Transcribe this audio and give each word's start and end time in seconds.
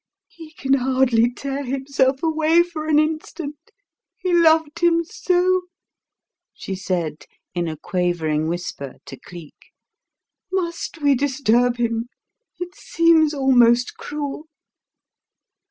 "He 0.29 0.49
can 0.53 0.73
hardly 0.73 1.31
tear 1.31 1.63
himself 1.63 2.23
away 2.23 2.63
for 2.63 2.87
an 2.87 2.97
instant 2.97 3.57
he 4.17 4.33
loved 4.33 4.79
him 4.79 5.03
so!" 5.03 5.65
she 6.55 6.73
said 6.73 7.27
in 7.53 7.67
a 7.67 7.77
quavering 7.77 8.47
whisper 8.47 8.95
to 9.05 9.15
Cleek. 9.15 9.69
"Must 10.51 11.03
we 11.03 11.13
disturb 11.13 11.77
him? 11.77 12.09
It 12.57 12.73
seems 12.73 13.31
almost 13.35 13.95
cruel." 13.97 14.47